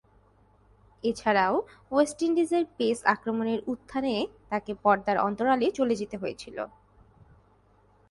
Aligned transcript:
এছাড়াও, 1.03 1.55
ওয়েস্ট 1.91 2.19
ইন্ডিজের 2.21 2.63
পেস 2.77 2.99
আক্রমণের 3.05 3.59
উত্থানে 3.67 4.13
তাকে 4.49 4.71
পর্দার 4.83 5.17
অন্তরালে 5.27 5.67
চলে 5.71 5.95
যেতে 5.95 6.15
হয়েছিল। 6.17 6.57